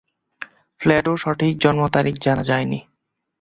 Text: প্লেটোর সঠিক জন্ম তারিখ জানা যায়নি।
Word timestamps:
প্লেটোর 0.81 1.17
সঠিক 1.17 1.53
জন্ম 1.57 1.81
তারিখ 1.87 2.15
জানা 2.17 2.43
যায়নি। 2.43 2.79